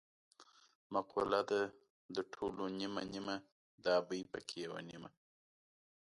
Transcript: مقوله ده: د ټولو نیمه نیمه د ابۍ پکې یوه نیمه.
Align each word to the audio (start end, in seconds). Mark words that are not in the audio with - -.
مقوله 0.93 1.41
ده: 1.49 1.61
د 2.15 2.17
ټولو 2.33 2.63
نیمه 2.79 3.01
نیمه 3.13 3.35
د 3.83 3.85
ابۍ 3.99 4.21
پکې 4.31 4.57
یوه 4.65 4.81
نیمه. 4.89 5.09